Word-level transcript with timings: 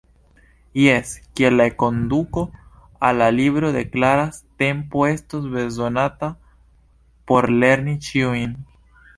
Jes, 0.83 1.09
kiel 1.39 1.57
la 1.57 1.65
enkonduko 1.71 2.45
al 3.09 3.21
la 3.23 3.27
libro 3.37 3.71
deklaras: 3.77 4.39
“Tempo 4.63 5.05
estos 5.11 5.47
bezonata 5.59 6.33
por 7.33 7.53
lerni 7.65 7.97
ĉiujn”. 8.09 8.59